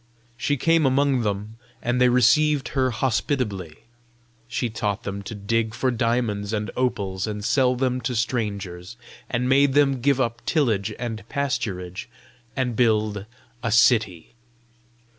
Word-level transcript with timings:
She 0.35 0.57
came 0.57 0.87
among 0.87 1.21
them, 1.21 1.57
and 1.79 2.01
they 2.01 2.09
received 2.09 2.69
her 2.69 2.89
hospitably. 2.89 3.83
She 4.47 4.67
taught 4.67 5.03
them 5.03 5.21
to 5.21 5.35
dig 5.35 5.75
for 5.75 5.91
diamonds 5.91 6.53
and 6.53 6.71
opals 6.75 7.27
and 7.27 7.45
sell 7.45 7.75
them 7.75 8.01
to 8.01 8.15
strangers, 8.15 8.97
and 9.29 9.47
made 9.47 9.75
them 9.75 10.01
give 10.01 10.19
up 10.19 10.43
tillage 10.43 10.91
and 10.97 11.23
pasturage 11.29 12.07
and 12.55 12.75
build 12.75 13.27
a 13.61 13.71
city. 13.71 14.33